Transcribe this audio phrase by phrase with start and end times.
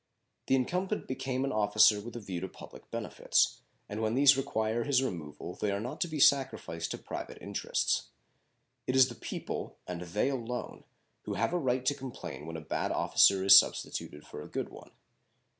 [0.47, 4.83] The incumbent became an officer with a view to public benefits, and when these require
[4.83, 8.07] his removal they are not to be sacrificed to private interests.
[8.87, 10.85] It is the people, and they alone,
[11.25, 14.69] who have a right to complain when a bad officer is substituted for a good
[14.69, 14.89] one.